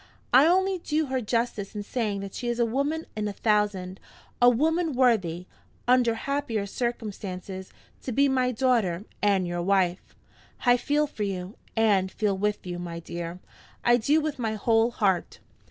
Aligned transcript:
I 0.33 0.47
only 0.47 0.79
do 0.79 1.05
her 1.05 1.21
justice 1.21 1.75
in 1.75 1.83
saying 1.83 2.21
that 2.21 2.33
she 2.33 2.47
is 2.47 2.57
a 2.59 2.65
woman 2.65 3.05
in 3.15 3.27
a 3.27 3.33
thousand 3.33 3.99
a 4.41 4.49
woman 4.49 4.93
worthy, 4.93 5.45
under 5.87 6.15
happier 6.15 6.65
circumstances, 6.65 7.71
to 8.01 8.11
be 8.11 8.27
my 8.27 8.51
daughter 8.51 9.03
and 9.21 9.47
your 9.47 9.61
wife. 9.61 10.15
I 10.65 10.75
feel 10.75 11.05
for 11.05 11.21
you, 11.21 11.55
and 11.75 12.11
feel 12.11 12.35
with 12.35 12.65
you, 12.65 12.79
my 12.79 12.99
dear 12.99 13.41
I 13.85 13.97
do, 13.97 14.19
with 14.21 14.39
my 14.39 14.53
whole 14.55 14.89
heart." 14.89 15.37